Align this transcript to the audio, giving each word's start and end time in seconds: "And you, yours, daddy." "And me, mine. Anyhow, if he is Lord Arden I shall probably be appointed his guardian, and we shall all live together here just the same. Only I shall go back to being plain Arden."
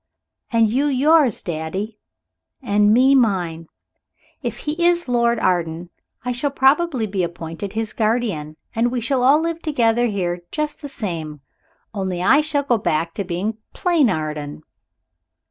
"And 0.51 0.71
you, 0.71 0.87
yours, 0.87 1.43
daddy." 1.43 1.99
"And 2.59 2.91
me, 2.91 3.13
mine. 3.13 3.67
Anyhow, 3.67 3.69
if 4.41 4.57
he 4.61 4.83
is 4.87 5.07
Lord 5.07 5.39
Arden 5.39 5.91
I 6.25 6.31
shall 6.31 6.49
probably 6.49 7.05
be 7.05 7.21
appointed 7.21 7.73
his 7.73 7.93
guardian, 7.93 8.57
and 8.73 8.91
we 8.91 8.99
shall 8.99 9.21
all 9.21 9.39
live 9.39 9.61
together 9.61 10.07
here 10.07 10.41
just 10.49 10.81
the 10.81 10.89
same. 10.89 11.41
Only 11.93 12.23
I 12.23 12.41
shall 12.41 12.63
go 12.63 12.79
back 12.79 13.13
to 13.13 13.23
being 13.23 13.59
plain 13.73 14.09
Arden." 14.09 14.63